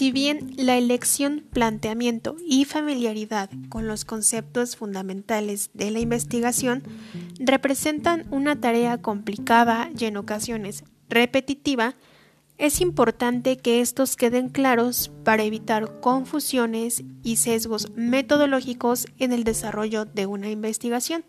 Si 0.00 0.12
bien 0.12 0.54
la 0.56 0.78
elección, 0.78 1.44
planteamiento 1.52 2.34
y 2.46 2.64
familiaridad 2.64 3.50
con 3.68 3.86
los 3.86 4.06
conceptos 4.06 4.74
fundamentales 4.74 5.68
de 5.74 5.90
la 5.90 5.98
investigación 5.98 6.82
representan 7.38 8.26
una 8.30 8.58
tarea 8.58 8.96
complicada 8.96 9.90
y 9.94 10.06
en 10.06 10.16
ocasiones 10.16 10.84
repetitiva, 11.10 11.96
es 12.56 12.80
importante 12.80 13.58
que 13.58 13.82
estos 13.82 14.16
queden 14.16 14.48
claros 14.48 15.10
para 15.22 15.42
evitar 15.42 16.00
confusiones 16.00 17.04
y 17.22 17.36
sesgos 17.36 17.90
metodológicos 17.94 19.04
en 19.18 19.34
el 19.34 19.44
desarrollo 19.44 20.06
de 20.06 20.24
una 20.24 20.48
investigación. 20.48 21.26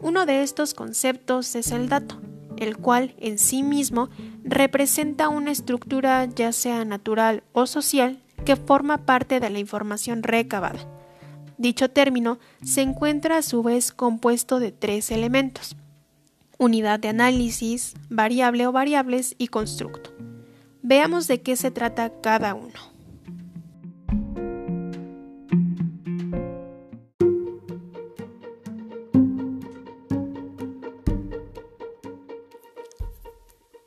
Uno 0.00 0.26
de 0.26 0.42
estos 0.42 0.74
conceptos 0.74 1.54
es 1.54 1.70
el 1.70 1.88
dato, 1.88 2.20
el 2.60 2.76
cual 2.76 3.14
en 3.18 3.38
sí 3.38 3.64
mismo 3.64 4.08
representa 4.44 5.28
una 5.28 5.50
estructura 5.50 6.24
ya 6.26 6.52
sea 6.52 6.84
natural 6.84 7.42
o 7.52 7.66
social 7.66 8.22
que 8.44 8.56
forma 8.56 9.04
parte 9.04 9.40
de 9.40 9.50
la 9.50 9.58
información 9.58 10.22
recabada. 10.22 10.78
Dicho 11.58 11.90
término 11.90 12.38
se 12.64 12.82
encuentra 12.82 13.38
a 13.38 13.42
su 13.42 13.62
vez 13.62 13.92
compuesto 13.92 14.60
de 14.60 14.72
tres 14.72 15.10
elementos, 15.10 15.76
unidad 16.58 17.00
de 17.00 17.08
análisis, 17.08 17.94
variable 18.08 18.66
o 18.66 18.72
variables 18.72 19.34
y 19.36 19.48
constructo. 19.48 20.10
Veamos 20.82 21.26
de 21.26 21.42
qué 21.42 21.56
se 21.56 21.70
trata 21.70 22.12
cada 22.22 22.54
uno. 22.54 22.99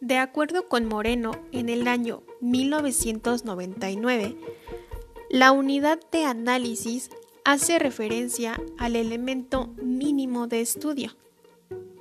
De 0.03 0.17
acuerdo 0.17 0.67
con 0.67 0.85
Moreno, 0.85 1.31
en 1.53 1.69
el 1.69 1.87
año 1.87 2.23
1999, 2.41 4.35
la 5.29 5.53
unidad 5.53 5.97
de 6.11 6.25
análisis 6.25 7.09
hace 7.45 7.79
referencia 7.79 8.61
al 8.77 8.97
elemento 8.97 9.67
mínimo 9.81 10.47
de 10.47 10.59
estudio, 10.59 11.15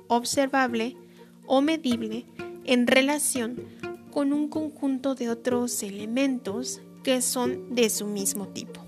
observable 0.09 0.97
o 1.45 1.61
medible 1.61 2.25
en 2.65 2.87
relación 2.87 3.63
con 4.11 4.33
un 4.33 4.49
conjunto 4.49 5.15
de 5.15 5.29
otros 5.29 5.81
elementos 5.81 6.81
que 7.05 7.21
son 7.21 7.73
de 7.73 7.89
su 7.89 8.05
mismo 8.05 8.49
tipo. 8.49 8.82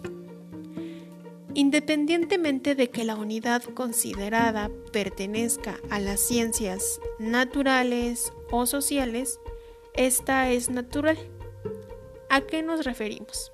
Independientemente 1.58 2.76
de 2.76 2.90
que 2.90 3.06
la 3.06 3.16
unidad 3.16 3.64
considerada 3.64 4.70
pertenezca 4.92 5.80
a 5.90 6.00
las 6.00 6.20
ciencias 6.20 7.00
naturales 7.18 8.34
o 8.52 8.66
sociales, 8.66 9.40
esta 9.94 10.52
es 10.52 10.70
natural. 10.70 11.18
¿A 12.30 12.42
qué 12.42 12.62
nos 12.62 12.84
referimos? 12.84 13.54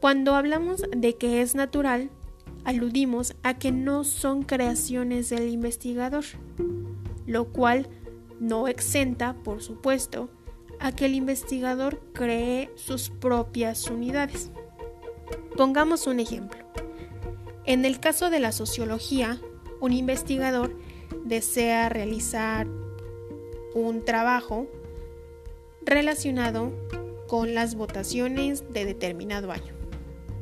Cuando 0.00 0.34
hablamos 0.34 0.82
de 0.90 1.14
que 1.14 1.42
es 1.42 1.54
natural, 1.54 2.10
aludimos 2.64 3.36
a 3.44 3.56
que 3.56 3.70
no 3.70 4.02
son 4.02 4.42
creaciones 4.42 5.30
del 5.30 5.50
investigador, 5.50 6.24
lo 7.24 7.52
cual 7.52 7.88
no 8.40 8.66
exenta, 8.66 9.34
por 9.44 9.62
supuesto, 9.62 10.28
a 10.80 10.90
que 10.90 11.06
el 11.06 11.14
investigador 11.14 12.00
cree 12.12 12.72
sus 12.74 13.10
propias 13.10 13.88
unidades. 13.88 14.50
Pongamos 15.56 16.06
un 16.06 16.20
ejemplo. 16.20 16.58
En 17.64 17.84
el 17.84 18.00
caso 18.00 18.30
de 18.30 18.40
la 18.40 18.52
sociología, 18.52 19.40
un 19.80 19.92
investigador 19.92 20.74
desea 21.24 21.88
realizar 21.88 22.66
un 23.74 24.04
trabajo 24.04 24.66
relacionado 25.82 26.72
con 27.26 27.54
las 27.54 27.74
votaciones 27.74 28.64
de 28.72 28.84
determinado 28.84 29.52
año. 29.52 29.74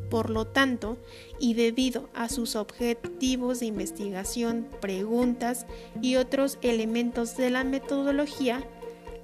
Por 0.09 0.31
lo 0.31 0.47
tanto, 0.47 0.99
y 1.41 1.55
debido 1.55 2.09
a 2.15 2.29
sus 2.29 2.55
objetivos 2.55 3.61
de 3.61 3.67
investigación, 3.67 4.69
preguntas 4.81 5.67
y 6.01 6.17
otros 6.17 6.59
elementos 6.63 7.37
de 7.37 7.51
la 7.51 7.65
metodología, 7.65 8.65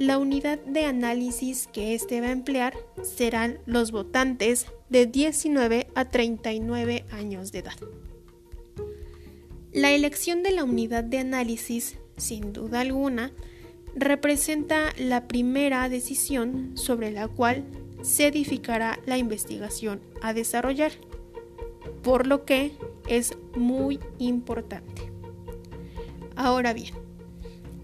la 0.02 0.18
unidad 0.18 0.58
de 0.58 0.84
análisis 0.84 1.68
que 1.72 1.94
éste 1.94 2.20
va 2.20 2.26
a 2.26 2.32
emplear 2.32 2.74
serán 3.04 3.60
los 3.66 3.92
votantes 3.92 4.66
de 4.88 5.06
19 5.06 5.86
a 5.94 6.06
39 6.06 7.04
años 7.12 7.52
de 7.52 7.60
edad. 7.60 7.76
La 9.70 9.92
elección 9.92 10.42
de 10.42 10.50
la 10.50 10.64
unidad 10.64 11.04
de 11.04 11.18
análisis, 11.18 11.98
sin 12.16 12.52
duda 12.52 12.80
alguna, 12.80 13.30
representa 13.94 14.92
la 14.98 15.28
primera 15.28 15.88
decisión 15.88 16.72
sobre 16.76 17.12
la 17.12 17.28
cual 17.28 17.64
se 18.02 18.26
edificará 18.26 18.98
la 19.06 19.18
investigación 19.18 20.00
a 20.20 20.34
desarrollar, 20.34 20.90
por 22.02 22.26
lo 22.26 22.44
que 22.44 22.72
es 23.06 23.38
muy 23.54 24.00
importante. 24.18 25.12
Ahora 26.34 26.72
bien, 26.72 27.01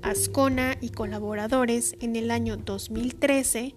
Ascona 0.09 0.79
y 0.81 0.89
colaboradores 0.89 1.95
en 2.01 2.17
el 2.17 2.31
año 2.31 2.57
2013 2.57 3.75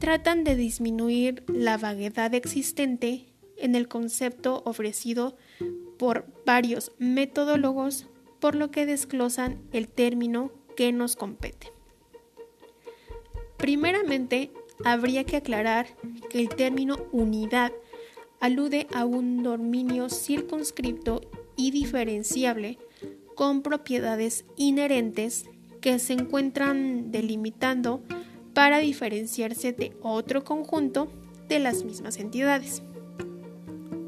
tratan 0.00 0.42
de 0.42 0.56
disminuir 0.56 1.44
la 1.46 1.78
vaguedad 1.78 2.34
existente 2.34 3.26
en 3.56 3.76
el 3.76 3.86
concepto 3.86 4.64
ofrecido 4.66 5.36
por 5.96 6.26
varios 6.44 6.90
metodólogos, 6.98 8.08
por 8.40 8.56
lo 8.56 8.72
que 8.72 8.84
desglosan 8.84 9.62
el 9.72 9.86
término 9.86 10.50
que 10.76 10.90
nos 10.90 11.14
compete. 11.14 11.72
Primeramente, 13.56 14.50
habría 14.84 15.22
que 15.22 15.36
aclarar 15.36 15.86
que 16.30 16.40
el 16.40 16.48
término 16.48 16.96
unidad 17.12 17.70
alude 18.40 18.88
a 18.92 19.04
un 19.04 19.44
dominio 19.44 20.10
circunscripto 20.10 21.20
y 21.54 21.70
diferenciable 21.70 22.80
con 23.36 23.62
propiedades 23.62 24.44
inherentes 24.56 25.46
que 25.80 25.98
se 25.98 26.14
encuentran 26.14 27.10
delimitando 27.10 28.02
para 28.54 28.78
diferenciarse 28.78 29.72
de 29.72 29.92
otro 30.02 30.44
conjunto 30.44 31.08
de 31.48 31.58
las 31.58 31.84
mismas 31.84 32.18
entidades. 32.18 32.82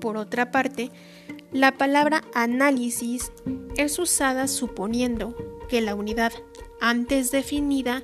Por 0.01 0.17
otra 0.17 0.51
parte, 0.51 0.91
la 1.53 1.73
palabra 1.73 2.23
análisis 2.35 3.33
es 3.77 3.99
usada 3.99 4.49
suponiendo 4.49 5.35
que 5.69 5.81
la 5.81 5.95
unidad 5.95 6.33
antes 6.81 7.31
definida 7.31 8.03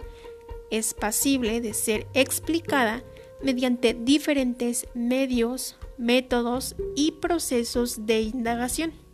es 0.70 0.94
pasible 0.94 1.60
de 1.60 1.74
ser 1.74 2.06
explicada 2.14 3.02
mediante 3.42 3.94
diferentes 3.94 4.86
medios, 4.94 5.76
métodos 5.96 6.76
y 6.94 7.12
procesos 7.12 8.06
de 8.06 8.20
indagación. 8.20 9.07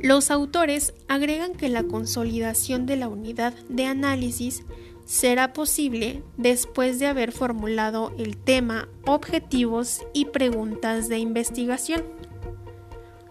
Los 0.00 0.30
autores 0.30 0.94
agregan 1.08 1.54
que 1.54 1.68
la 1.68 1.82
consolidación 1.82 2.86
de 2.86 2.96
la 2.96 3.08
unidad 3.08 3.54
de 3.68 3.86
análisis 3.86 4.62
será 5.04 5.52
posible 5.52 6.22
después 6.36 6.98
de 6.98 7.06
haber 7.06 7.32
formulado 7.32 8.12
el 8.18 8.36
tema, 8.36 8.88
objetivos 9.06 10.02
y 10.12 10.26
preguntas 10.26 11.08
de 11.08 11.18
investigación. 11.18 12.04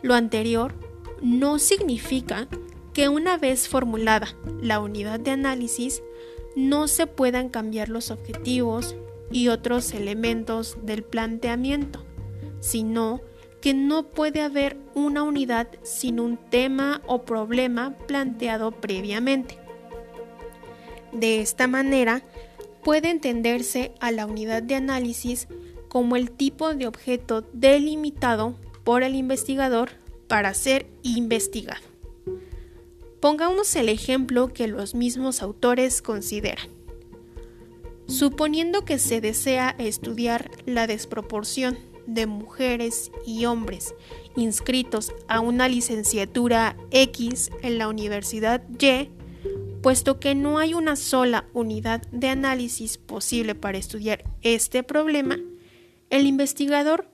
Lo 0.02 0.14
anterior 0.14 0.74
no 1.22 1.60
significa 1.60 2.48
que 2.94 3.10
una 3.10 3.38
vez 3.38 3.70
formulada 3.70 4.36
la 4.62 4.80
unidad 4.80 5.20
de 5.20 5.32
análisis 5.32 6.02
no 6.56 6.88
se 6.88 7.08
puedan 7.08 7.50
cambiar 7.50 7.90
los 7.90 8.12
objetivos 8.12 8.96
y 9.32 9.50
otros 9.50 9.94
elementos 9.94 10.78
del 10.82 11.04
planteamiento, 11.04 12.04
sino 12.60 13.22
que 13.22 13.37
no 13.74 14.04
puede 14.04 14.42
haber 14.42 14.78
una 14.94 15.24
unidad 15.24 15.68
sin 15.84 16.20
un 16.20 16.38
tema 16.38 17.02
o 17.08 17.24
problema 17.24 17.96
planteado 18.08 18.72
previamente. 18.72 19.58
De 21.12 21.42
esta 21.42 21.68
manera, 21.68 22.24
puede 22.84 23.10
entenderse 23.10 23.94
a 24.00 24.12
la 24.12 24.26
unidad 24.26 24.64
de 24.64 24.76
análisis 24.76 25.48
como 25.88 26.16
el 26.16 26.32
tipo 26.32 26.74
de 26.74 26.88
objeto 26.88 27.44
delimitado 27.54 28.56
por 28.84 29.04
el 29.04 29.16
investigador 29.16 29.90
para 30.28 30.54
ser 30.54 30.86
investigado. 31.04 31.82
Pongamos 33.20 33.76
el 33.76 33.90
ejemplo 33.90 34.54
que 34.54 34.68
los 34.68 34.94
mismos 34.94 35.42
autores 35.42 36.02
consideran. 36.02 36.70
Suponiendo 38.08 38.86
que 38.86 39.00
se 39.00 39.20
desea 39.22 39.76
estudiar 39.80 40.52
la 40.66 40.88
desproporción 40.88 41.78
de 42.08 42.26
mujeres 42.26 43.12
y 43.26 43.46
hombres 43.46 43.94
inscritos 44.36 45.14
a 45.28 45.40
una 45.40 45.68
licenciatura 45.68 46.76
X 46.92 47.52
en 47.62 47.78
la 47.78 47.88
Universidad 47.88 48.64
Y, 48.80 49.10
puesto 49.82 50.20
que 50.20 50.34
no 50.34 50.58
hay 50.58 50.74
una 50.74 50.96
sola 50.96 51.46
unidad 51.54 52.02
de 52.12 52.30
análisis 52.30 52.98
posible 52.98 53.54
para 53.54 53.78
estudiar 53.78 54.24
este 54.42 54.82
problema, 54.84 55.38
el 56.10 56.26
investigador 56.26 57.10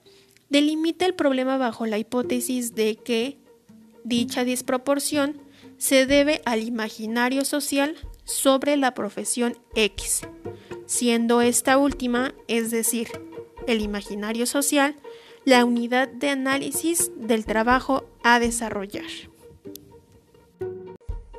delimita 0.50 1.06
el 1.06 1.16
problema 1.16 1.58
bajo 1.58 1.86
la 1.86 1.98
hipótesis 1.98 2.76
de 2.76 2.96
que 2.96 3.38
dicha 4.04 4.46
desproporción 4.46 5.42
se 5.78 6.06
debe 6.06 6.42
al 6.46 6.62
imaginario 6.62 7.44
social 7.44 7.96
sobre 8.24 8.78
la 8.78 8.94
profesión 8.94 9.58
X, 9.76 10.22
siendo 10.86 11.42
esta 11.42 11.78
última, 11.78 12.34
es 12.48 12.72
decir, 12.72 13.08
el 13.68 13.82
imaginario 13.82 14.46
social, 14.46 14.96
la 15.46 15.66
unidad 15.66 16.08
de 16.08 16.30
análisis 16.30 17.12
del 17.16 17.46
trabajo 17.46 18.06
a 18.24 18.40
desarrollar. 18.40 19.10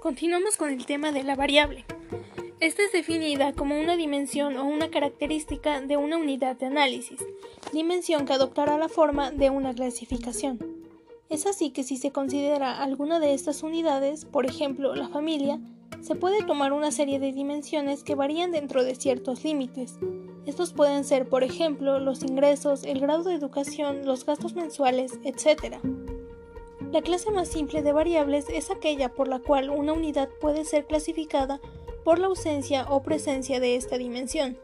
Continuamos 0.00 0.56
con 0.56 0.70
el 0.70 0.84
tema 0.84 1.12
de 1.12 1.22
la 1.22 1.34
variable. 1.34 1.84
Esta 2.60 2.82
es 2.82 2.92
definida 2.92 3.52
como 3.52 3.80
una 3.80 3.96
dimensión 3.96 4.56
o 4.56 4.64
una 4.64 4.90
característica 4.90 5.80
de 5.80 5.96
una 5.96 6.18
unidad 6.18 6.56
de 6.56 6.66
análisis, 6.66 7.18
dimensión 7.72 8.26
que 8.26 8.32
adoptará 8.32 8.78
la 8.78 8.88
forma 8.88 9.30
de 9.30 9.50
una 9.50 9.74
clasificación. 9.74 10.58
Es 11.30 11.46
así 11.46 11.70
que 11.70 11.82
si 11.82 11.96
se 11.96 12.12
considera 12.12 12.82
alguna 12.82 13.18
de 13.18 13.34
estas 13.34 13.62
unidades, 13.62 14.24
por 14.24 14.46
ejemplo 14.46 14.94
la 14.94 15.08
familia, 15.08 15.58
se 16.00 16.14
puede 16.14 16.44
tomar 16.44 16.72
una 16.72 16.90
serie 16.90 17.18
de 17.18 17.32
dimensiones 17.32 18.04
que 18.04 18.14
varían 18.14 18.52
dentro 18.52 18.84
de 18.84 18.94
ciertos 18.94 19.42
límites. 19.42 19.98
Estos 20.46 20.72
pueden 20.72 21.04
ser, 21.04 21.28
por 21.28 21.42
ejemplo, 21.42 21.98
los 21.98 22.22
ingresos, 22.22 22.84
el 22.84 23.00
grado 23.00 23.22
de 23.24 23.34
educación, 23.34 24.04
los 24.04 24.26
gastos 24.26 24.54
mensuales, 24.54 25.18
etc. 25.24 25.76
La 26.92 27.02
clase 27.02 27.30
más 27.30 27.48
simple 27.48 27.82
de 27.82 27.92
variables 27.92 28.46
es 28.48 28.70
aquella 28.70 29.12
por 29.14 29.26
la 29.26 29.38
cual 29.38 29.70
una 29.70 29.92
unidad 29.92 30.28
puede 30.40 30.64
ser 30.64 30.86
clasificada 30.86 31.60
por 32.04 32.18
la 32.18 32.26
ausencia 32.26 32.86
o 32.90 33.02
presencia 33.02 33.58
de 33.58 33.76
esta 33.76 33.96
dimensión. 33.96 34.58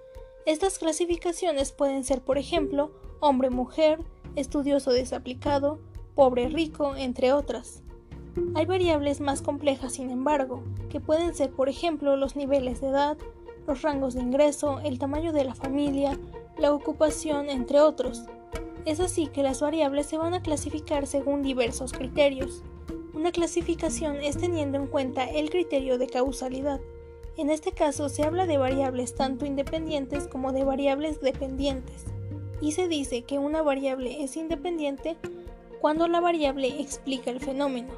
Estas 0.46 0.78
clasificaciones 0.78 1.72
pueden 1.72 2.04
ser, 2.04 2.20
por 2.20 2.38
ejemplo, 2.38 2.92
hombre-mujer, 3.20 4.00
estudioso 4.36 4.92
desaplicado, 4.92 5.80
pobre-rico, 6.14 6.94
entre 6.96 7.32
otras. 7.32 7.82
Hay 8.54 8.66
variables 8.66 9.20
más 9.20 9.42
complejas, 9.42 9.94
sin 9.94 10.10
embargo, 10.10 10.62
que 10.88 11.00
pueden 11.00 11.34
ser, 11.34 11.50
por 11.50 11.68
ejemplo, 11.68 12.16
los 12.16 12.36
niveles 12.36 12.80
de 12.80 12.88
edad, 12.88 13.18
los 13.66 13.82
rangos 13.82 14.14
de 14.14 14.22
ingreso, 14.22 14.80
el 14.80 14.98
tamaño 14.98 15.32
de 15.32 15.44
la 15.44 15.54
familia, 15.54 16.18
la 16.58 16.72
ocupación, 16.72 17.50
entre 17.50 17.80
otros. 17.80 18.24
Es 18.84 19.00
así 19.00 19.26
que 19.26 19.42
las 19.42 19.60
variables 19.60 20.06
se 20.06 20.18
van 20.18 20.34
a 20.34 20.42
clasificar 20.42 21.06
según 21.06 21.42
diversos 21.42 21.92
criterios. 21.92 22.62
Una 23.14 23.32
clasificación 23.32 24.16
es 24.16 24.38
teniendo 24.38 24.78
en 24.78 24.86
cuenta 24.86 25.24
el 25.24 25.50
criterio 25.50 25.98
de 25.98 26.06
causalidad. 26.06 26.80
En 27.36 27.50
este 27.50 27.72
caso 27.72 28.08
se 28.08 28.24
habla 28.24 28.46
de 28.46 28.58
variables 28.58 29.14
tanto 29.14 29.46
independientes 29.46 30.26
como 30.26 30.52
de 30.52 30.64
variables 30.64 31.20
dependientes. 31.20 32.04
Y 32.60 32.72
se 32.72 32.88
dice 32.88 33.22
que 33.22 33.38
una 33.38 33.62
variable 33.62 34.22
es 34.22 34.36
independiente 34.36 35.16
cuando 35.80 36.08
la 36.08 36.20
variable 36.20 36.80
explica 36.80 37.30
el 37.30 37.40
fenómeno. 37.40 37.92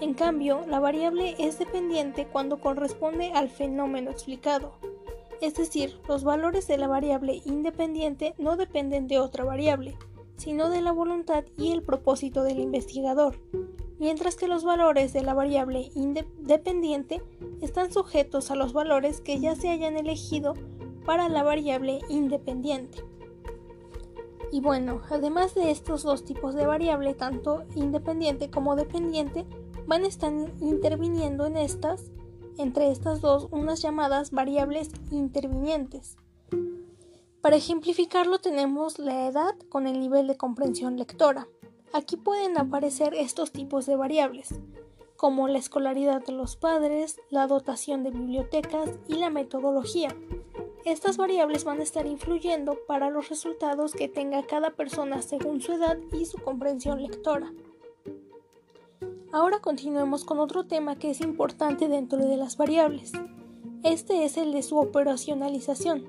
En 0.00 0.14
cambio, 0.14 0.64
la 0.68 0.78
variable 0.78 1.34
es 1.38 1.58
dependiente 1.58 2.26
cuando 2.26 2.60
corresponde 2.60 3.32
al 3.32 3.48
fenómeno 3.48 4.10
explicado. 4.10 4.74
Es 5.40 5.54
decir, 5.54 5.98
los 6.08 6.22
valores 6.22 6.68
de 6.68 6.78
la 6.78 6.86
variable 6.86 7.42
independiente 7.44 8.34
no 8.38 8.56
dependen 8.56 9.08
de 9.08 9.18
otra 9.18 9.44
variable, 9.44 9.96
sino 10.36 10.70
de 10.70 10.82
la 10.82 10.92
voluntad 10.92 11.44
y 11.56 11.72
el 11.72 11.82
propósito 11.82 12.44
del 12.44 12.60
investigador, 12.60 13.40
mientras 13.98 14.36
que 14.36 14.46
los 14.46 14.62
valores 14.62 15.12
de 15.12 15.22
la 15.22 15.34
variable 15.34 15.90
independiente 15.96 17.20
están 17.60 17.92
sujetos 17.92 18.52
a 18.52 18.54
los 18.56 18.72
valores 18.72 19.20
que 19.20 19.40
ya 19.40 19.56
se 19.56 19.68
hayan 19.68 19.96
elegido 19.96 20.54
para 21.04 21.28
la 21.28 21.42
variable 21.42 22.00
independiente. 22.08 23.02
Y 24.52 24.60
bueno, 24.60 25.02
además 25.10 25.54
de 25.54 25.70
estos 25.70 26.04
dos 26.04 26.24
tipos 26.24 26.54
de 26.54 26.66
variable, 26.66 27.14
tanto 27.14 27.64
independiente 27.74 28.48
como 28.48 28.76
dependiente, 28.76 29.44
van 29.88 30.04
a 30.04 30.08
estar 30.08 30.30
interviniendo 30.60 31.46
en 31.46 31.56
estas, 31.56 32.10
entre 32.58 32.90
estas 32.90 33.22
dos, 33.22 33.48
unas 33.50 33.80
llamadas 33.80 34.30
variables 34.30 34.90
intervinientes. 35.10 36.18
Para 37.40 37.56
ejemplificarlo 37.56 38.38
tenemos 38.38 38.98
la 38.98 39.26
edad 39.26 39.54
con 39.70 39.86
el 39.86 39.98
nivel 39.98 40.26
de 40.26 40.36
comprensión 40.36 40.98
lectora. 40.98 41.48
Aquí 41.94 42.18
pueden 42.18 42.58
aparecer 42.58 43.14
estos 43.14 43.50
tipos 43.50 43.86
de 43.86 43.96
variables, 43.96 44.60
como 45.16 45.48
la 45.48 45.56
escolaridad 45.56 46.22
de 46.22 46.32
los 46.32 46.56
padres, 46.56 47.18
la 47.30 47.46
dotación 47.46 48.02
de 48.02 48.10
bibliotecas 48.10 48.90
y 49.08 49.14
la 49.14 49.30
metodología. 49.30 50.14
Estas 50.84 51.16
variables 51.16 51.64
van 51.64 51.80
a 51.80 51.84
estar 51.84 52.06
influyendo 52.06 52.76
para 52.86 53.08
los 53.08 53.30
resultados 53.30 53.92
que 53.92 54.08
tenga 54.08 54.46
cada 54.46 54.70
persona 54.70 55.22
según 55.22 55.62
su 55.62 55.72
edad 55.72 55.96
y 56.12 56.26
su 56.26 56.36
comprensión 56.36 57.00
lectora. 57.00 57.50
Ahora 59.30 59.60
continuemos 59.60 60.24
con 60.24 60.38
otro 60.40 60.64
tema 60.64 60.96
que 60.96 61.10
es 61.10 61.20
importante 61.20 61.86
dentro 61.88 62.18
de 62.18 62.38
las 62.38 62.56
variables. 62.56 63.12
Este 63.82 64.24
es 64.24 64.38
el 64.38 64.52
de 64.52 64.62
su 64.62 64.78
operacionalización. 64.78 66.06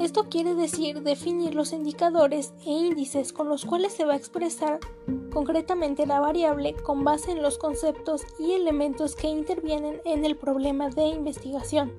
Esto 0.00 0.24
quiere 0.28 0.56
decir 0.56 1.02
definir 1.02 1.54
los 1.54 1.72
indicadores 1.72 2.52
e 2.66 2.70
índices 2.70 3.32
con 3.32 3.48
los 3.48 3.64
cuales 3.64 3.92
se 3.92 4.04
va 4.04 4.14
a 4.14 4.16
expresar 4.16 4.80
concretamente 5.32 6.04
la 6.04 6.18
variable 6.18 6.74
con 6.74 7.04
base 7.04 7.30
en 7.30 7.42
los 7.42 7.58
conceptos 7.58 8.22
y 8.40 8.52
elementos 8.52 9.14
que 9.14 9.28
intervienen 9.28 10.00
en 10.04 10.24
el 10.24 10.36
problema 10.36 10.88
de 10.88 11.06
investigación. 11.06 11.92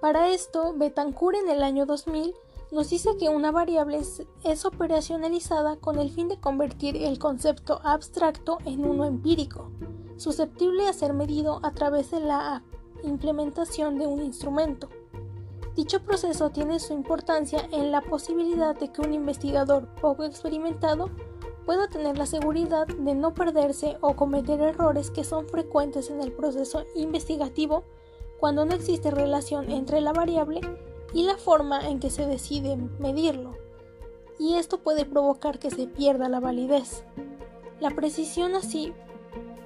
Para 0.00 0.28
esto, 0.28 0.74
Betancourt 0.76 1.38
en 1.38 1.50
el 1.50 1.64
año 1.64 1.86
2000 1.86 2.34
nos 2.70 2.90
dice 2.90 3.16
que 3.18 3.28
una 3.28 3.50
variable 3.50 3.98
es, 4.44 4.64
operacionalizada 4.64 5.76
con 5.76 5.98
el 5.98 6.10
fin 6.10 6.28
de 6.28 6.38
convertir 6.38 6.96
el 6.96 7.18
concepto 7.18 7.80
abstracto 7.82 8.58
en 8.64 8.84
uno 8.84 9.04
empírico, 9.04 9.70
susceptible 10.16 10.86
a 10.86 10.92
ser 10.92 11.14
medido 11.14 11.60
a 11.62 11.72
través 11.72 12.10
de 12.10 12.20
la 12.20 12.62
implementación 13.02 13.98
de 13.98 14.06
un 14.06 14.22
instrumento. 14.22 14.88
Dicho 15.76 16.00
proceso 16.00 16.50
tiene 16.50 16.80
su 16.80 16.92
importancia 16.92 17.68
en 17.70 17.92
la 17.92 18.00
posibilidad 18.02 18.76
de 18.76 18.90
que 18.90 19.00
un 19.00 19.14
investigador 19.14 19.86
poco 20.00 20.24
experimentado 20.24 21.08
pueda 21.64 21.88
tener 21.88 22.18
la 22.18 22.26
seguridad 22.26 22.86
de 22.86 23.14
no 23.14 23.32
perderse 23.32 23.96
o 24.00 24.16
cometer 24.16 24.60
errores 24.60 25.10
que 25.10 25.22
son 25.22 25.46
frecuentes 25.48 26.10
en 26.10 26.20
el 26.20 26.32
proceso 26.32 26.82
investigativo 26.96 27.84
cuando 28.40 28.64
no 28.64 28.74
existe 28.74 29.10
relación 29.10 29.70
entre 29.70 30.00
la 30.00 30.12
variable 30.12 30.60
y 31.12 31.24
la 31.24 31.36
forma 31.36 31.88
en 31.88 32.00
que 32.00 32.10
se 32.10 32.26
decide 32.26 32.76
medirlo, 32.98 33.56
y 34.38 34.54
esto 34.54 34.78
puede 34.78 35.04
provocar 35.04 35.58
que 35.58 35.70
se 35.70 35.86
pierda 35.86 36.28
la 36.28 36.40
validez. 36.40 37.04
La 37.80 37.90
precisión 37.90 38.54
así 38.54 38.92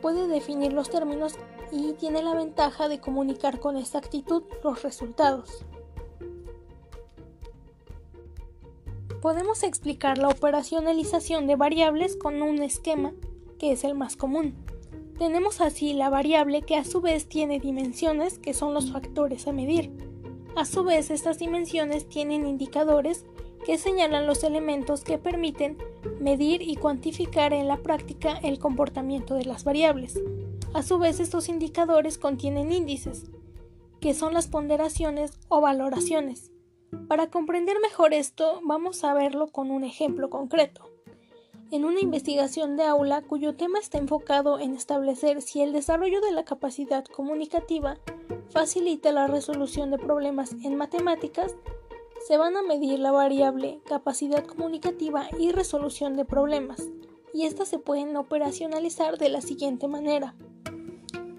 puede 0.01 0.29
definir 0.29 0.73
los 0.73 0.91
términos 0.91 1.35
y 1.71 1.93
tiene 1.95 2.23
la 2.23 2.35
ventaja 2.35 2.89
de 2.89 3.01
comunicar 3.01 3.61
con 3.61 3.77
exactitud 3.77 4.43
los 4.63 4.83
resultados. 4.83 5.65
podemos 9.23 9.63
explicar 9.63 10.19
la 10.19 10.29
operacionalización 10.29 11.47
de 11.47 11.55
variables 11.55 12.17
con 12.17 12.43
un 12.43 12.61
esquema 12.61 13.13
que 13.57 13.71
es 13.71 13.85
el 13.85 13.95
más 13.95 14.17
común. 14.17 14.57
Tenemos 15.17 15.61
así 15.61 15.93
la 15.93 16.11
variable 16.11 16.63
que 16.63 16.75
a 16.75 16.85
su 16.85 17.01
vez 17.01 17.29
tiene 17.29 17.61
dimensiones 17.61 18.41
que 18.41 18.53
son 18.53 18.75
los 18.75 18.91
factores 18.91 19.47
a 19.47 19.53
medir. 19.53 19.93
A 20.55 20.65
su 20.67 20.85
vez 20.85 21.11
estas 21.11 21.39
dimensiones 21.39 22.09
tienen 22.09 22.47
indicadores 22.47 23.25
que 23.65 23.79
señalan 23.79 24.27
los 24.27 24.45
elementos 24.45 25.03
que 25.03 25.19
permiten 25.19 25.79
medir 26.21 26.63
y 26.63 26.77
cuantificar 26.77 27.53
en 27.53 27.69
la 27.69 27.79
práctica 27.79 28.39
el 28.43 28.59
comportamiento 28.59 29.35
de 29.35 29.45
las 29.45 29.65
variables. 29.65 30.21
A 30.75 30.83
su 30.83 30.99
vez 30.99 31.21
estos 31.21 31.49
indicadores 31.49 32.19
contienen 32.19 32.73
índices, 32.73 33.31
que 34.01 34.15
son 34.15 34.35
las 34.35 34.49
ponderaciones 34.49 35.39
o 35.49 35.61
valoraciones. 35.61 36.51
Para 37.09 37.31
comprender 37.31 37.79
mejor 37.81 38.13
esto, 38.13 38.61
vamos 38.65 39.05
a 39.05 39.15
verlo 39.15 39.49
con 39.49 39.71
un 39.71 39.85
ejemplo 39.85 40.29
concreto. 40.29 40.92
En 41.73 41.87
una 41.87 42.01
investigación 42.01 42.77
de 42.77 42.85
aula 42.85 43.23
cuyo 43.23 43.55
tema 43.55 43.79
está 43.79 43.97
enfocado 43.97 44.59
en 44.59 44.75
establecer 44.75 45.41
si 45.41 45.63
el 45.63 45.73
desarrollo 45.73 46.21
de 46.21 46.31
la 46.31 46.45
capacidad 46.45 47.03
comunicativa 47.07 47.97
facilita 48.51 49.11
la 49.11 49.27
resolución 49.27 49.91
de 49.91 49.97
problemas 49.97 50.53
en 50.63 50.77
matemáticas, 50.77 51.57
se 52.29 52.37
van 52.37 52.59
a 52.59 52.63
medir 52.63 52.99
la 52.99 53.11
variable 53.11 53.81
capacidad 53.87 54.45
comunicativa 54.45 55.29
y 55.39 55.51
resolución 55.51 56.15
de 56.15 56.27
problemas, 56.27 56.91
y 57.33 57.47
estas 57.47 57.69
se 57.69 57.79
pueden 57.79 58.19
operacionalizar 58.19 59.17
de 59.17 59.31
la 59.31 59.41
siguiente 59.41 59.89
manera. 59.89 60.35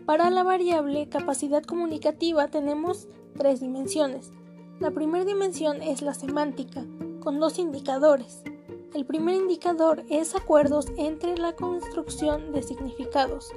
Para 0.08 0.32
la 0.32 0.42
variable 0.42 1.10
capacidad 1.10 1.62
comunicativa 1.62 2.48
tenemos 2.48 3.08
tres 3.38 3.60
dimensiones, 3.60 4.32
la 4.80 4.90
primera 4.90 5.26
dimensión 5.26 5.84
es 5.84 6.02
la 6.02 6.16
semántica, 6.16 6.84
con 7.22 7.40
dos 7.40 7.60
indicadores. 7.60 8.44
El 8.94 9.08
primer 9.08 9.34
indicador 9.34 10.04
es 10.08 10.36
acuerdos 10.36 10.86
entre 10.98 11.36
la 11.36 11.56
construcción 11.56 12.52
de 12.52 12.62
significados, 12.62 13.52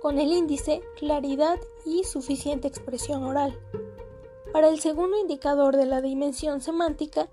con 0.00 0.20
el 0.20 0.32
índice 0.32 0.82
claridad 0.96 1.58
y 1.84 2.04
suficiente 2.04 2.68
expresión 2.68 3.24
oral. 3.24 3.58
Para 4.52 4.68
el 4.68 4.78
segundo 4.78 5.18
indicador 5.18 5.76
de 5.76 5.86
la 5.86 6.00
dimensión 6.00 6.60
semántica, 6.60 7.28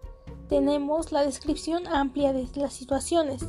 tenemos 0.49 1.11
la 1.11 1.23
descripción 1.23 1.85
amplia 1.85 2.33
de 2.33 2.47
las 2.55 2.73
situaciones, 2.73 3.45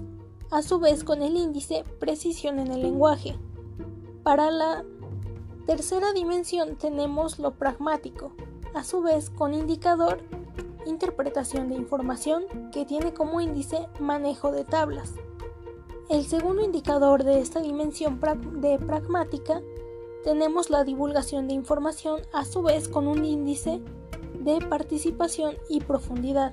a 0.50 0.60
su 0.60 0.78
vez 0.78 1.02
con 1.02 1.22
el 1.22 1.34
índice 1.34 1.82
precisión 1.98 2.58
en 2.58 2.72
el 2.72 2.82
lenguaje. 2.82 3.38
Para 4.22 4.50
la 4.50 4.84
tercera 5.66 6.12
dimensión 6.12 6.76
tenemos 6.76 7.38
lo 7.38 7.54
pragmático, 7.54 8.32
a 8.74 8.84
su 8.84 9.00
vez 9.00 9.30
con 9.30 9.54
indicador 9.54 10.20
interpretación 10.87 11.69
de 11.69 11.75
información 11.75 12.45
que 12.73 12.85
tiene 12.85 13.12
como 13.12 13.40
índice 13.40 13.88
manejo 13.99 14.52
de 14.52 14.64
tablas. 14.64 15.14
El 16.09 16.25
segundo 16.25 16.64
indicador 16.64 17.25
de 17.25 17.40
esta 17.40 17.61
dimensión 17.61 18.21
de 18.61 18.78
pragmática 18.78 19.61
tenemos 20.23 20.71
la 20.71 20.85
divulgación 20.85 21.49
de 21.49 21.55
información 21.55 22.21
a 22.33 22.45
su 22.45 22.62
vez 22.62 22.88
con 22.88 23.09
un 23.09 23.25
índice 23.25 23.81
de 24.38 24.59
participación 24.61 25.57
y 25.69 25.81
profundidad. 25.81 26.52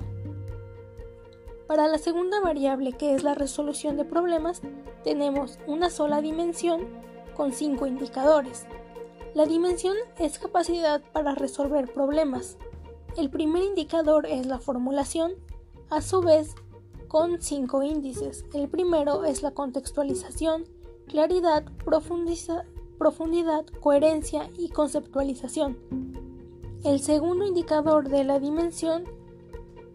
Para 1.66 1.88
la 1.88 1.98
segunda 1.98 2.40
variable 2.40 2.92
que 2.92 3.14
es 3.14 3.22
la 3.22 3.34
resolución 3.34 3.96
de 3.96 4.04
problemas 4.04 4.60
tenemos 5.02 5.58
una 5.66 5.88
sola 5.90 6.20
dimensión 6.20 6.86
con 7.34 7.52
cinco 7.52 7.86
indicadores. 7.86 8.66
La 9.34 9.46
dimensión 9.46 9.96
es 10.18 10.38
capacidad 10.38 11.02
para 11.12 11.34
resolver 11.34 11.92
problemas. 11.92 12.56
El 13.16 13.30
primer 13.30 13.62
indicador 13.62 14.26
es 14.26 14.44
la 14.46 14.58
formulación, 14.58 15.34
a 15.88 16.02
su 16.02 16.20
vez 16.20 16.56
con 17.06 17.40
cinco 17.40 17.84
índices. 17.84 18.44
El 18.52 18.68
primero 18.68 19.24
es 19.24 19.40
la 19.40 19.52
contextualización, 19.52 20.64
claridad, 21.06 21.64
profundidad, 21.84 23.66
coherencia 23.80 24.50
y 24.58 24.68
conceptualización. 24.70 25.78
El 26.82 26.98
segundo 26.98 27.46
indicador 27.46 28.08
de 28.08 28.24
la 28.24 28.40
dimensión 28.40 29.04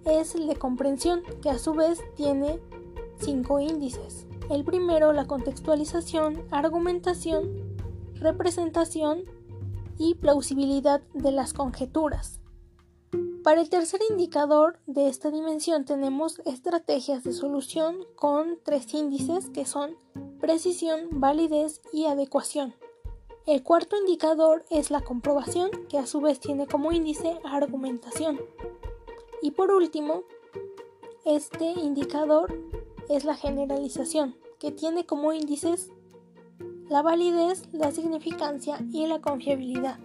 es 0.05 0.33
el 0.35 0.47
de 0.47 0.55
comprensión, 0.55 1.21
que 1.41 1.49
a 1.49 1.59
su 1.59 1.73
vez 1.73 2.01
tiene 2.15 2.61
cinco 3.19 3.59
índices. 3.59 4.27
El 4.49 4.63
primero, 4.63 5.11
la 5.11 5.27
contextualización, 5.27 6.41
argumentación, 6.51 7.75
representación 8.15 9.25
y 9.97 10.15
plausibilidad 10.15 11.01
de 11.13 11.33
las 11.33 11.51
conjeturas. 11.51 12.39
Para 13.43 13.61
el 13.61 13.69
tercer 13.69 14.01
indicador 14.09 14.79
de 14.85 15.07
esta 15.07 15.31
dimensión 15.31 15.85
tenemos 15.85 16.39
estrategias 16.45 17.23
de 17.23 17.31
solución 17.31 18.05
con 18.15 18.59
tres 18.63 18.93
índices 18.93 19.49
que 19.49 19.65
son 19.65 19.95
precisión, 20.41 21.07
validez 21.11 21.81
y 21.93 22.05
adecuación. 22.05 22.75
El 23.45 23.63
cuarto 23.63 23.95
indicador 23.97 24.65
es 24.69 24.91
la 24.91 25.01
comprobación, 25.01 25.71
que 25.87 25.97
a 25.97 26.05
su 26.05 26.19
vez 26.19 26.41
tiene 26.41 26.67
como 26.67 26.91
índice 26.91 27.39
argumentación. 27.45 28.39
Y 29.41 29.51
por 29.51 29.71
último, 29.71 30.23
este 31.25 31.65
indicador 31.65 32.53
es 33.07 33.23
la 33.23 33.35
generalización, 33.35 34.35
que 34.59 34.71
tiene 34.71 35.05
como 35.05 35.31
índices 35.31 35.91
la 36.89 37.01
validez, 37.01 37.69
la 37.71 37.91
significancia 37.91 38.79
y 38.91 39.07
la 39.07 39.21
confiabilidad. 39.21 39.97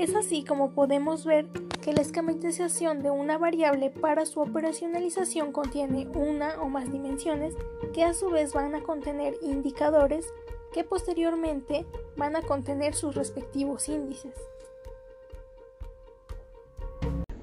Es 0.00 0.14
así 0.14 0.44
como 0.44 0.70
podemos 0.70 1.26
ver 1.26 1.44
que 1.82 1.92
la 1.92 2.00
esquematización 2.00 3.02
de 3.02 3.10
una 3.10 3.36
variable 3.36 3.90
para 3.90 4.24
su 4.24 4.40
operacionalización 4.40 5.52
contiene 5.52 6.08
una 6.14 6.58
o 6.62 6.70
más 6.70 6.90
dimensiones 6.90 7.52
que 7.92 8.02
a 8.04 8.14
su 8.14 8.30
vez 8.30 8.54
van 8.54 8.74
a 8.74 8.82
contener 8.82 9.34
indicadores 9.42 10.24
que 10.72 10.84
posteriormente 10.84 11.84
van 12.16 12.34
a 12.34 12.40
contener 12.40 12.94
sus 12.94 13.14
respectivos 13.14 13.90
índices. 13.90 14.32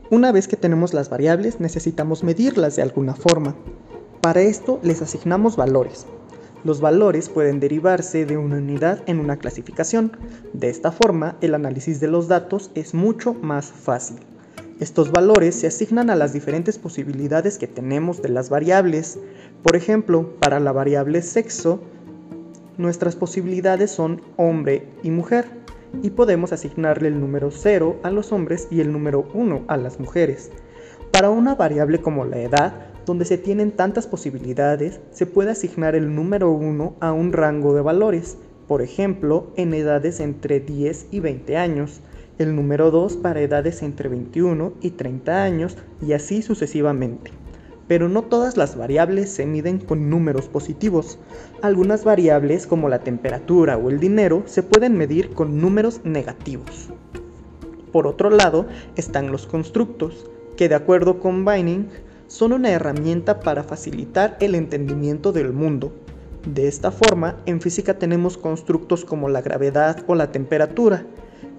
Una 0.09 0.31
vez 0.31 0.47
que 0.47 0.57
tenemos 0.57 0.95
las 0.95 1.11
variables 1.11 1.59
necesitamos 1.59 2.23
medirlas 2.23 2.75
de 2.75 2.81
alguna 2.81 3.13
forma. 3.13 3.55
Para 4.19 4.41
esto 4.41 4.79
les 4.81 5.03
asignamos 5.03 5.57
valores, 5.57 6.07
los 6.63 6.81
valores 6.81 7.29
pueden 7.29 7.59
derivarse 7.59 8.25
de 8.25 8.37
una 8.37 8.57
unidad 8.57 9.03
en 9.05 9.19
una 9.19 9.37
clasificación. 9.37 10.11
De 10.53 10.69
esta 10.69 10.91
forma, 10.91 11.37
el 11.41 11.55
análisis 11.55 11.99
de 11.99 12.07
los 12.07 12.27
datos 12.27 12.71
es 12.75 12.93
mucho 12.93 13.33
más 13.33 13.67
fácil. 13.67 14.17
Estos 14.79 15.11
valores 15.11 15.55
se 15.55 15.67
asignan 15.67 16.09
a 16.09 16.15
las 16.15 16.33
diferentes 16.33 16.77
posibilidades 16.77 17.57
que 17.57 17.67
tenemos 17.67 18.21
de 18.21 18.29
las 18.29 18.49
variables. 18.49 19.19
Por 19.63 19.75
ejemplo, 19.75 20.35
para 20.39 20.59
la 20.59 20.71
variable 20.71 21.21
sexo, 21.23 21.79
nuestras 22.77 23.15
posibilidades 23.15 23.89
son 23.89 24.21
hombre 24.35 24.87
y 25.01 25.09
mujer 25.09 25.45
y 26.03 26.11
podemos 26.11 26.53
asignarle 26.53 27.07
el 27.07 27.19
número 27.19 27.49
0 27.49 27.99
a 28.03 28.11
los 28.11 28.31
hombres 28.31 28.67
y 28.69 28.81
el 28.81 28.91
número 28.91 29.27
1 29.33 29.63
a 29.67 29.77
las 29.77 29.99
mujeres. 29.99 30.51
Para 31.11 31.31
una 31.31 31.55
variable 31.55 31.99
como 31.99 32.25
la 32.25 32.37
edad, 32.37 32.73
donde 33.07 33.23
se 33.23 33.37
tienen 33.37 33.71
tantas 33.71 34.05
posibilidades, 34.05 34.99
se 35.11 35.25
puede 35.25 35.51
asignar 35.51 35.95
el 35.95 36.13
número 36.13 36.51
1 36.51 36.97
a 36.99 37.13
un 37.13 37.31
rango 37.31 37.73
de 37.73 37.81
valores, 37.81 38.37
por 38.67 38.81
ejemplo, 38.81 39.47
en 39.55 39.73
edades 39.73 40.19
entre 40.19 40.59
10 40.59 41.07
y 41.11 41.21
20 41.21 41.55
años, 41.55 42.01
el 42.37 42.53
número 42.53 42.91
2 42.91 43.15
para 43.15 43.39
edades 43.39 43.81
entre 43.81 44.09
21 44.09 44.73
y 44.81 44.91
30 44.91 45.41
años 45.41 45.77
y 46.05 46.11
así 46.11 46.41
sucesivamente. 46.41 47.31
Pero 47.87 48.09
no 48.09 48.23
todas 48.23 48.57
las 48.57 48.75
variables 48.75 49.29
se 49.31 49.45
miden 49.45 49.79
con 49.79 50.09
números 50.09 50.49
positivos. 50.49 51.17
Algunas 51.61 52.03
variables 52.03 52.67
como 52.67 52.89
la 52.89 52.99
temperatura 52.99 53.77
o 53.77 53.89
el 53.89 54.01
dinero 54.01 54.43
se 54.47 54.63
pueden 54.63 54.97
medir 54.97 55.29
con 55.29 55.61
números 55.61 56.01
negativos. 56.03 56.89
Por 57.93 58.05
otro 58.05 58.29
lado 58.29 58.65
están 58.97 59.31
los 59.31 59.47
constructos, 59.47 60.29
que 60.57 60.67
de 60.67 60.75
acuerdo 60.75 61.21
con 61.21 61.45
Vining 61.45 61.87
son 62.27 62.53
una 62.53 62.69
herramienta 62.69 63.39
para 63.39 63.63
facilitar 63.63 64.37
el 64.39 64.55
entendimiento 64.55 65.31
del 65.31 65.53
mundo. 65.53 65.93
De 66.45 66.67
esta 66.67 66.91
forma, 66.91 67.37
en 67.45 67.61
física 67.61 67.97
tenemos 67.97 68.37
constructos 68.37 69.03
como 69.03 69.29
la 69.29 69.41
gravedad 69.41 70.03
o 70.07 70.15
la 70.15 70.31
temperatura. 70.31 71.05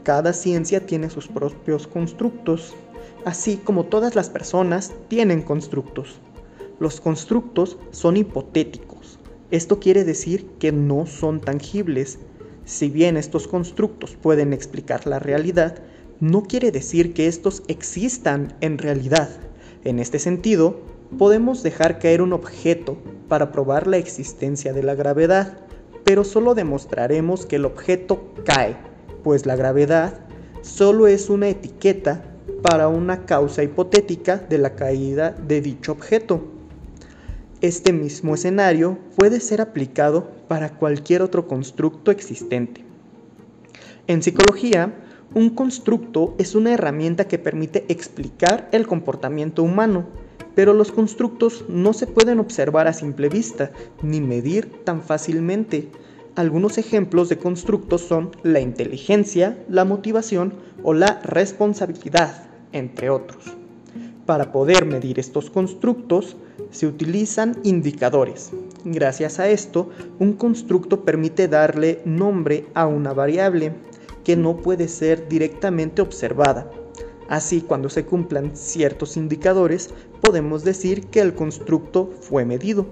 Cada 0.03 0.33
ciencia 0.33 0.87
tiene 0.87 1.11
sus 1.11 1.29
propios 1.29 1.87
constructos, 1.87 2.75
así 3.25 3.57
como 3.57 3.85
todas 3.85 4.15
las 4.15 4.31
personas 4.31 4.93
tienen 5.09 5.43
constructos. 5.43 6.21
Los 6.79 7.01
constructos 7.01 7.77
son 7.91 8.17
hipotéticos. 8.17 9.19
Esto 9.51 9.81
quiere 9.81 10.05
decir 10.05 10.47
que 10.59 10.73
no 10.73 11.07
son 11.07 11.41
tangibles. 11.41 12.19
Si 12.65 12.89
bien 12.89 13.17
estos 13.17 13.49
constructos 13.49 14.15
pueden 14.15 14.53
explicar 14.53 15.07
la 15.07 15.19
realidad, 15.19 15.83
no 16.21 16.43
quiere 16.43 16.71
decir 16.71 17.15
que 17.15 17.27
estos 17.27 17.63
existan 17.69 18.55
en 18.61 18.79
realidad. 18.79 19.29
En 19.89 20.01
este 20.01 20.19
sentido, 20.19 20.83
podemos 21.17 21.63
dejar 21.63 21.99
caer 21.99 22.21
un 22.21 22.35
objeto 22.35 22.99
para 23.27 23.51
probar 23.53 23.87
la 23.87 23.97
existencia 23.97 24.75
de 24.75 24.83
la 24.83 24.95
gravedad, 24.95 25.61
pero 26.05 26.25
solo 26.25 26.55
demostraremos 26.55 27.47
que 27.47 27.57
el 27.57 27.65
objeto 27.65 28.35
cae, 28.45 28.77
pues 29.25 29.47
la 29.47 29.57
gravedad 29.57 30.21
solo 30.61 31.07
es 31.07 31.31
una 31.31 31.49
etiqueta 31.49 32.23
para 32.61 32.89
una 32.89 33.25
causa 33.25 33.63
hipotética 33.63 34.37
de 34.37 34.59
la 34.59 34.75
caída 34.75 35.31
de 35.31 35.63
dicho 35.63 35.93
objeto. 35.93 36.43
Este 37.63 37.95
mismo 37.95 38.35
escenario 38.35 38.99
puede 39.17 39.41
ser 39.41 39.63
aplicado 39.63 40.29
para 40.49 40.75
cualquier 40.75 41.23
otro 41.23 41.49
constructo 41.49 42.11
existente. 42.11 42.85
En 44.07 44.23
psicología, 44.23 44.93
un 45.35 45.51
constructo 45.51 46.35
es 46.39 46.55
una 46.55 46.73
herramienta 46.73 47.29
que 47.29 47.39
permite 47.39 47.85
explicar 47.89 48.69
el 48.73 48.87
comportamiento 48.87 49.63
humano, 49.63 50.07
pero 50.55 50.73
los 50.73 50.91
constructos 50.91 51.67
no 51.69 51.93
se 51.93 52.07
pueden 52.07 52.41
observar 52.41 52.89
a 52.89 52.95
simple 52.95 53.29
vista 53.29 53.71
ni 54.03 54.21
medir 54.21 54.85
tan 54.85 55.03
fácilmente. 55.03 55.89
Algunos 56.35 56.79
ejemplos 56.79 57.29
de 57.29 57.37
constructos 57.37 58.01
son 58.01 58.31
la 58.43 58.61
inteligencia, 58.61 59.59
la 59.69 59.85
motivación 59.85 60.55
o 60.83 60.95
la 60.95 61.21
responsabilidad, 61.23 62.49
entre 62.73 63.11
otros. 63.11 63.45
Para 64.25 64.51
poder 64.51 64.87
medir 64.87 65.19
estos 65.19 65.51
constructos 65.51 66.37
se 66.71 66.87
utilizan 66.87 67.59
indicadores. 67.65 68.51
Gracias 68.85 69.39
a 69.39 69.49
esto, 69.49 69.91
un 70.19 70.33
constructo 70.33 71.05
permite 71.05 71.49
darle 71.49 72.01
nombre 72.05 72.67
a 72.75 72.87
una 72.87 73.13
variable 73.13 73.73
que 74.29 74.37
no 74.37 74.59
puede 74.59 74.89
ser 74.89 75.27
directamente 75.27 76.03
observada. 76.03 76.71
Así, 77.31 77.63
cuando 77.63 77.89
se 77.89 78.05
cumplan 78.05 78.55
ciertos 78.55 79.17
indicadores, 79.17 79.89
podemos 80.21 80.65
decir 80.65 81.07
que 81.07 81.21
el 81.21 81.33
constructo 81.33 82.11
fue 82.21 82.45
medido. 82.45 82.85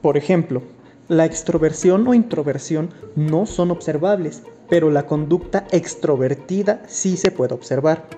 Por 0.00 0.16
ejemplo, 0.16 0.62
la 1.06 1.24
extroversión 1.24 2.04
o 2.08 2.14
introversión 2.14 2.90
no 3.14 3.46
son 3.46 3.70
observables, 3.70 4.42
pero 4.68 4.90
la 4.90 5.06
conducta 5.06 5.68
extrovertida 5.70 6.82
sí 6.88 7.16
se 7.16 7.30
puede 7.30 7.54
observar, 7.54 8.08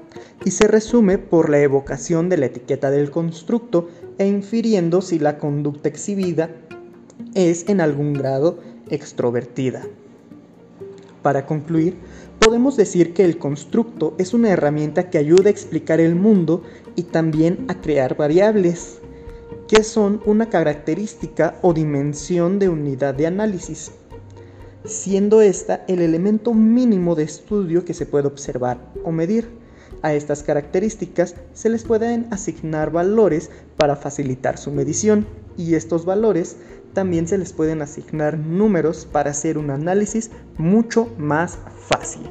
y 0.43 0.53
se 0.53 0.69
resume 0.69 1.19
por 1.19 1.51
la 1.51 1.61
evocación 1.61 2.31
de 2.31 2.39
la 2.39 2.47
etiqueta 2.47 2.91
del 2.91 3.11
constructo 3.11 3.91
e 4.17 4.27
infiriendo 4.27 5.03
si 5.03 5.19
la 5.19 5.37
conducta 5.37 5.91
exhibida 5.91 6.49
es 7.35 7.69
en 7.69 7.81
algún 7.81 8.13
grado 8.13 8.59
extrovertida. 8.91 9.83
Para 11.23 11.47
concluir, 11.47 11.97
podemos 12.39 12.77
decir 12.77 13.15
que 13.15 13.25
el 13.25 13.39
constructo 13.39 14.15
es 14.19 14.35
una 14.35 14.51
herramienta 14.51 15.09
que 15.09 15.19
ayuda 15.19 15.47
a 15.47 15.51
explicar 15.51 16.01
el 16.01 16.15
mundo 16.15 16.63
y 16.97 17.05
también 17.05 17.65
a 17.69 17.81
crear 17.81 18.17
variables, 18.17 18.99
que 19.69 19.83
son 19.83 20.21
una 20.27 20.51
característica 20.51 21.59
o 21.63 21.73
dimensión 21.73 22.59
de 22.59 22.69
unidad 22.69 23.15
de 23.15 23.27
análisis, 23.27 23.93
siendo 24.85 25.41
esta 25.41 25.85
el 25.89 26.03
elemento 26.03 26.53
mínimo 26.53 27.15
de 27.15 27.23
estudio 27.23 27.85
que 27.87 27.95
se 27.95 28.05
puede 28.05 28.27
observar 28.27 28.79
o 29.05 29.11
medir. 29.11 29.49
A 30.03 30.13
estas 30.13 30.43
características 30.43 31.35
se 31.55 31.71
les 31.71 31.85
pueden 31.85 32.27
asignar 32.31 32.91
valores 32.91 33.51
para 33.79 33.97
facilitar 33.97 34.59
su 34.59 34.71
medición 34.71 35.27
y 35.57 35.77
estos 35.77 36.05
valores 36.05 36.57
también 36.95 37.29
se 37.29 37.37
les 37.37 37.53
pueden 37.53 37.83
asignar 37.83 38.39
números 38.39 39.07
para 39.11 39.31
hacer 39.31 39.59
un 39.59 39.71
análisis 39.71 40.31
mucho 40.57 41.13
más 41.19 41.59
fácil. 41.89 42.23